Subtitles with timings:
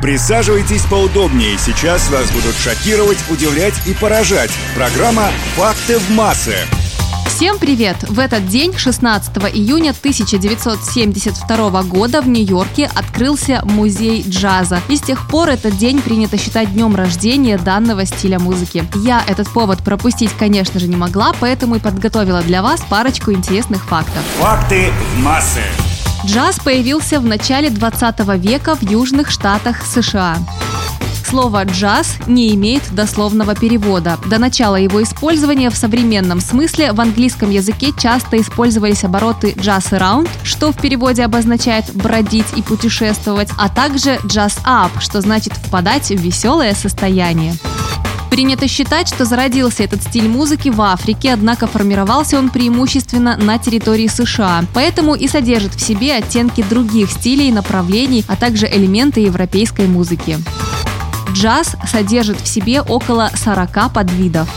[0.00, 4.50] Присаживайтесь поудобнее, сейчас вас будут шокировать, удивлять и поражать.
[4.76, 6.54] Программа «Факты в массы».
[7.26, 7.96] Всем привет!
[8.08, 14.80] В этот день, 16 июня 1972 года в Нью-Йорке открылся музей джаза.
[14.88, 18.84] И с тех пор этот день принято считать днем рождения данного стиля музыки.
[19.04, 23.84] Я этот повод пропустить, конечно же, не могла, поэтому и подготовила для вас парочку интересных
[23.84, 24.22] фактов.
[24.38, 25.62] Факты в массы.
[26.26, 30.38] Джаз появился в начале 20 века в южных штатах США.
[31.24, 34.18] Слово «джаз» не имеет дословного перевода.
[34.26, 40.28] До начала его использования в современном смысле в английском языке часто использовались обороты «jazz around»,
[40.42, 46.16] что в переводе обозначает «бродить и путешествовать», а также «jazz up», что значит «впадать в
[46.16, 47.54] веселое состояние».
[48.38, 54.06] Принято считать, что зародился этот стиль музыки в Африке, однако формировался он преимущественно на территории
[54.06, 59.88] США, поэтому и содержит в себе оттенки других стилей и направлений, а также элементы европейской
[59.88, 60.38] музыки.
[61.32, 64.48] Джаз содержит в себе около 40 подвидов.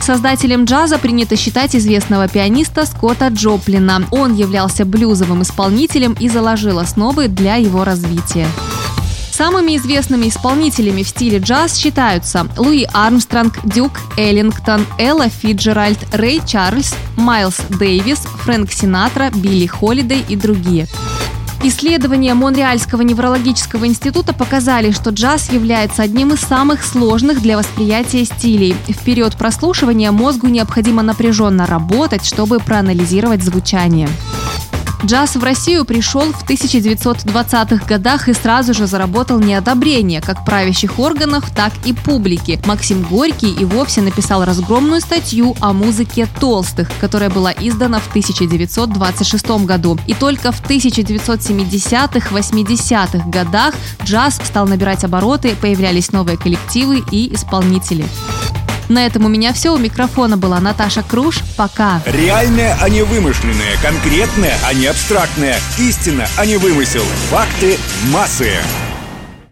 [0.00, 4.06] Создателем джаза принято считать известного пианиста Скотта Джоплина.
[4.12, 8.46] Он являлся блюзовым исполнителем и заложил основы для его развития.
[9.40, 16.94] Самыми известными исполнителями в стиле джаз считаются Луи Армстронг, Дюк Эллингтон, Элла Фиджеральд, Рэй Чарльз,
[17.16, 20.88] Майлз Дэвис, Фрэнк Синатра, Билли Холидей и другие.
[21.62, 28.76] Исследования Монреальского неврологического института показали, что джаз является одним из самых сложных для восприятия стилей.
[28.88, 34.10] В период прослушивания мозгу необходимо напряженно работать, чтобы проанализировать звучание.
[35.04, 41.50] Джаз в Россию пришел в 1920-х годах и сразу же заработал неодобрение как правящих органов,
[41.54, 42.60] так и публики.
[42.66, 49.64] Максим Горький и вовсе написал разгромную статью о музыке толстых, которая была издана в 1926
[49.64, 49.98] году.
[50.06, 58.04] И только в 1970-80-х годах джаз стал набирать обороты, появлялись новые коллективы и исполнители.
[58.90, 59.72] На этом у меня все.
[59.72, 61.38] У микрофона была Наташа Круш.
[61.56, 62.02] Пока.
[62.06, 63.76] Реальное, а не вымышленное.
[63.80, 65.56] Конкретное, а не абстрактное.
[65.78, 67.04] Истина, а не вымысел.
[67.30, 67.78] Факты
[68.12, 68.50] массы.